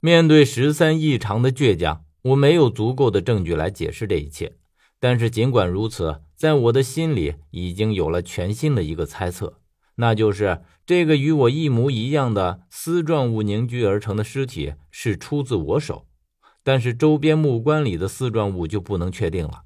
[0.00, 4.56] 面对十三异常的倔强，我没有足够的证据来解释这一切。
[5.00, 9.60] 但是尽管如此，在我的心里已经有了全新的一个猜测，
[9.96, 16.06] 那就是这个与我一模一样的丝状物凝聚而成的尸体是出自我手。
[16.62, 19.62] 但是周边木棺里的丝状物就不能确定了。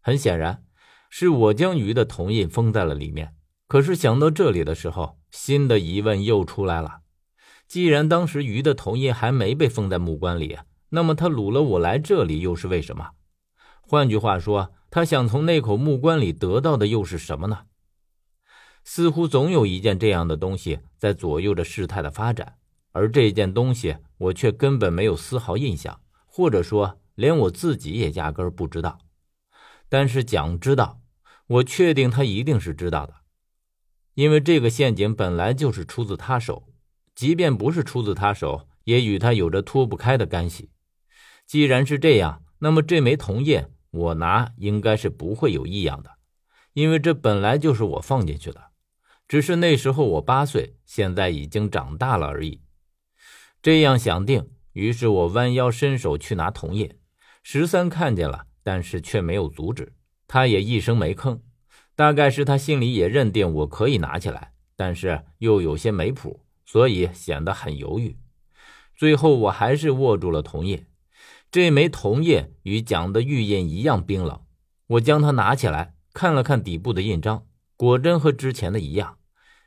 [0.00, 0.62] 很显然，
[1.10, 3.34] 是我将鱼的铜印封在了里面。
[3.66, 7.00] 可是想到这里的时候，新的疑问又出来了。
[7.66, 10.58] 既然当时鱼的头印还没被封在木棺里，
[10.90, 13.10] 那么他掳了我来这里又是为什么？
[13.80, 17.66] 换句话说，他想从那口木棺里得到的又是什么呢？
[18.84, 22.56] 似乎总有一件这样的东西在左右着事态的发展，
[22.92, 26.00] 而这件东西我却根本没有丝毫印象。
[26.26, 28.98] 或者说，连我自己也压根儿不知道。
[29.88, 31.00] 但是蒋知道，
[31.46, 33.14] 我确定他一定是知道的，
[34.14, 36.66] 因为这个陷阱本来就是出自他手，
[37.14, 40.70] 即便不是出自他手，也与他有着脱不开的干系。
[41.46, 46.10] 既然是这样，那么这枚铜印我拿应该是不会有异样的，
[46.72, 48.70] 因为这本来就是我放进去的，
[49.28, 52.60] 只是那时候我八岁，现在已经长大了而已。
[53.62, 54.50] 这样想定。
[54.74, 56.98] 于是我弯腰伸手去拿铜印，
[57.44, 59.92] 十三看见了，但是却没有阻止，
[60.26, 61.38] 他也一声没吭。
[61.94, 68.18] 大概是他心里也认定我可以拿起来，但是又有些没谱，所以显得很犹豫。
[68.96, 70.86] 最后我还是握住了铜印，
[71.50, 74.44] 这枚铜印与蒋的玉印一样冰冷。
[74.86, 79.18] 我将它拿起来看了看底部的印章，果真和之前的一样，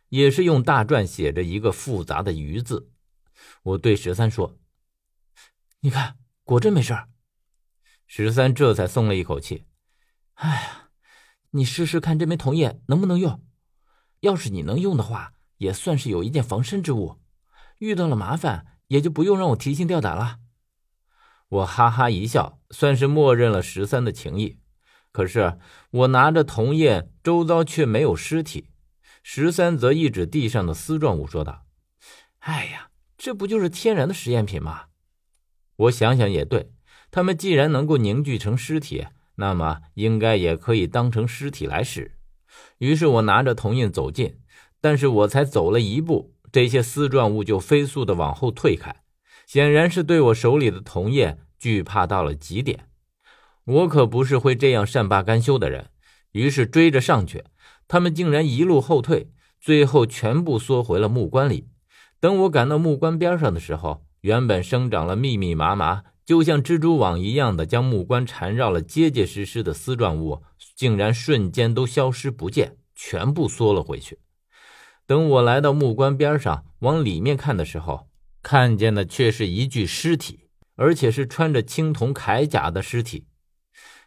[0.10, 2.92] 也是用大篆写着一个复杂的“鱼”字。
[3.64, 4.58] 我对十三说。
[5.82, 6.96] 你看，果真没事。
[8.06, 9.66] 十三这才松了一口气。
[10.36, 10.90] 哎呀，
[11.52, 13.44] 你试试看这枚铜印能不能用？
[14.22, 17.18] 要是你能用的话，也算是有一件防身之物。
[17.80, 20.40] 遇到了麻烦，也就不用让我提心吊胆了。
[21.50, 24.60] 我哈哈一笑，算是默认了十三的情谊。
[25.12, 25.58] 可是
[25.92, 28.70] 我拿着铜印，周遭却没有尸体。
[29.24, 31.66] 十三则一指地上的丝状物，说道
[32.40, 34.86] ：“哎呀，这不就是天然的实验品吗？”
[35.78, 36.72] 我想想也对，
[37.12, 42.18] 他们既然能够凝聚成尸体，那么应该也可以当成尸体来使。
[42.78, 44.40] 于是我拿着铜印走近，
[44.82, 48.96] 但是我才走了一步，这些丝状物就飞速的往后退开，
[49.46, 52.88] 显然是对我手里的铜叶惧怕到了极点。
[53.66, 55.90] 我可不是会这样善罢甘休的人，
[56.32, 57.44] 于是追着上去，
[57.88, 61.68] 他们竟然一路后退，最后全部缩回了木棺里。
[62.20, 70.42] 等我赶到木棺边上的时候，原本生长了密密麻麻，就像蜘蛛网一样的将木棺缠绕了结结实实的丝状物，
[70.76, 74.18] 竟然瞬间都消失不见，全部缩了回去。
[75.08, 78.10] 等我来到木棺边上，往里面看的时候，
[78.44, 83.26] 看见的却是一具尸体，而且是穿着青铜铠甲的尸体。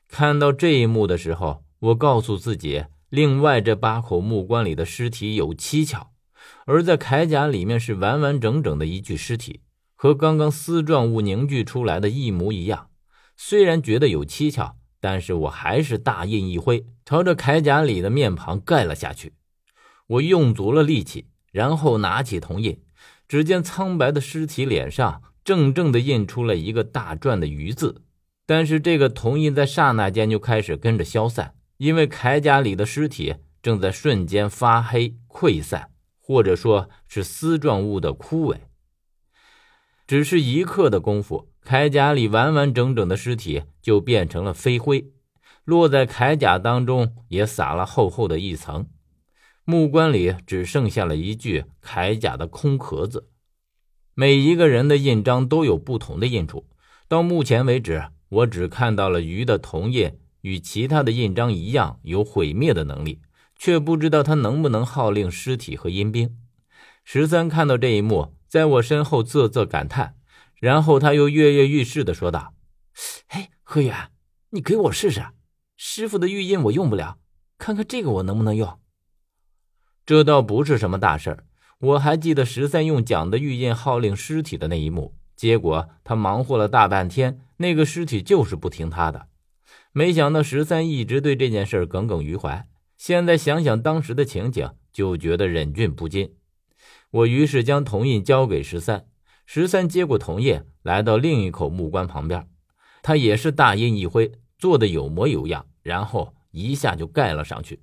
[0.07, 6.09] 看到这一幕的时候，我告诉自己，另外这八口木棺里的尸体有蹊跷，
[6.67, 9.63] 而在铠甲里面是完完整整的一具尸体。
[9.95, 12.89] 和刚刚丝状物凝聚出来的一模一样，
[13.39, 19.33] 虽然觉得有蹊跷，但是我还是大印一挥，朝着铠甲里的面庞盖了下去。
[20.11, 22.83] 我用足了力气，然后拿起铜印，
[23.29, 28.03] 只见苍白的尸体脸上正正的印出了一个大篆的“鱼”字，
[28.45, 38.57] 但是这个铜印在刹那间就开始跟着消散，因为铠甲里的尸体正在瞬间发黑溃散，或者说是丝状物的枯萎。
[40.09, 45.13] 只是一刻的功夫，铠甲里完完整整的尸体就变成了飞灰，
[45.63, 48.89] 落在铠甲当中也撒了厚厚的一层。
[49.71, 53.29] 木棺里只剩下了一具铠甲的空壳子。
[54.15, 56.67] 每一个人的印章都有不同的印处。
[57.07, 63.21] 到目前为止，我只看到了鱼的铜印与其他的印章一样有毁灭的能力，
[63.55, 66.37] 却不知道它能不能号令尸体和阴兵。
[67.05, 68.35] 十三看到这一幕。
[68.51, 70.17] 在我身后啧啧感叹，
[70.59, 72.53] 然后他又跃跃欲试的说道
[73.31, 74.11] ：“嘿，何远，
[74.51, 75.25] 你给我试试，
[75.77, 77.19] 师傅的玉印我用不了，
[77.59, 78.77] 看看这个我能不能用。”
[80.11, 81.45] 这倒不是什么大事儿。
[81.79, 89.29] 我还记得十三用蒋的玉印号令尸体的那一幕，结果他忙活了大半天，那个尸体就是不听他的。
[89.93, 92.67] 没想到十三一直对这件事耿耿于怀，
[92.97, 96.35] 现在想想当时的情景，就觉得忍俊不禁。
[97.13, 99.07] 我于是将铜印交给十三，
[99.47, 102.49] 十三接过铜印，来到另一口木棺旁边，
[103.01, 107.79] 他也是大印一挥，做的有模有样，然后一下就盖了上去。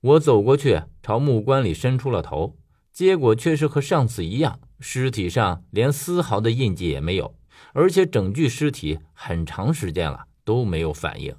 [0.00, 2.56] 我走过去，朝木棺里伸出了头，
[2.92, 7.36] 结果却是和上次一样，尸体上连丝毫的印记也没有，
[7.72, 11.34] 而且整具尸体很长时间了都没有反应。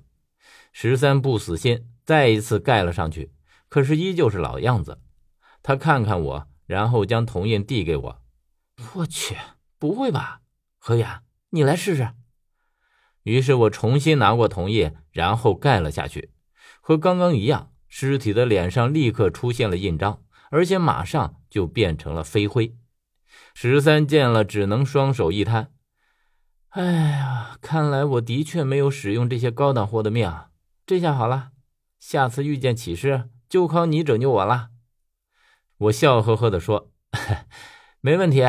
[0.74, 3.32] 十三不死心，再一次盖了上去，
[3.70, 5.00] 可是依旧是老样子。
[5.64, 8.22] 他看看我，然后将铜印递给我。
[8.96, 9.38] 我去，
[9.78, 10.42] 不会吧？
[10.78, 11.22] 何远，
[11.52, 12.10] 你来试试。
[13.24, 16.32] 于是我重新拿过铜印，然后盖了下去，
[16.82, 22.78] 和刚刚一样，尸体的脸上立刻出现了印章，而且马上就变成了飞灰。
[23.54, 25.74] 十三见了，只能双手一摊
[26.70, 30.52] ：“哎呀，看来我的确没有使用这些高档货的命啊。
[30.86, 31.50] 这下好了，
[32.00, 34.70] 下次遇见启事，就靠你拯救我了。”
[35.78, 36.92] 我笑呵呵地说
[38.02, 38.44] ：“没问题。”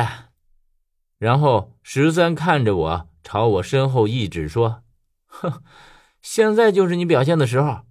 [1.17, 4.83] 然后十三看着我，朝我身后一指，说
[5.27, 5.63] ：“哼，
[6.21, 7.81] 现在就是你表现的时候。”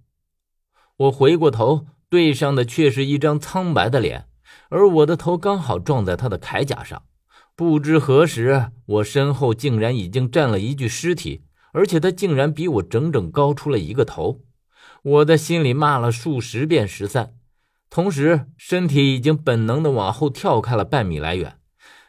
[1.01, 4.27] 我回过头，对上的却是一张苍白的脸，
[4.69, 7.01] 而我的头刚好撞在他的铠甲上。
[7.55, 11.41] 不知何时，我身后竟然已经站了一具尸体，
[11.73, 14.41] 而且他竟然比我整整高出了一个头。
[15.01, 17.33] 我的心里骂了数十遍十三。
[17.89, 21.57] 同时，身体已经本能的往后跳开了半米来远。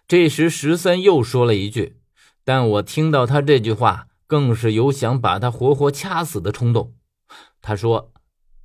[0.07, 1.97] 这时，十三又说了一句，
[2.45, 6.95] 但我听到他这句话，更是有想把他活活掐死的冲动。
[7.63, 8.13] 他说：“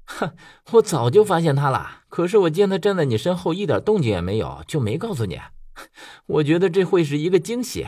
[0.07, 0.31] 哼，
[0.73, 5.39] 我早就发现他了，可是我见他站在你身后，一点动静也没有，就没告诉你。
[6.25, 7.85] 我觉得这会是一个惊喜。”